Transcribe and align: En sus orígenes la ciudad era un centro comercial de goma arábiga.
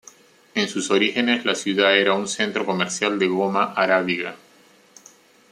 En 0.55 0.67
sus 0.67 0.89
orígenes 0.89 1.45
la 1.45 1.53
ciudad 1.53 1.95
era 1.95 2.15
un 2.15 2.27
centro 2.27 2.65
comercial 2.65 3.19
de 3.19 3.27
goma 3.27 3.65
arábiga. 3.73 4.35